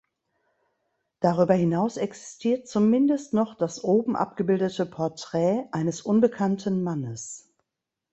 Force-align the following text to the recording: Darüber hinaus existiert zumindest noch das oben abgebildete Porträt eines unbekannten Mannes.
Darüber 1.19 1.53
hinaus 1.53 1.97
existiert 1.97 2.67
zumindest 2.67 3.35
noch 3.35 3.53
das 3.53 3.83
oben 3.83 4.15
abgebildete 4.15 4.87
Porträt 4.87 5.67
eines 5.71 6.01
unbekannten 6.01 6.81
Mannes. 6.81 7.53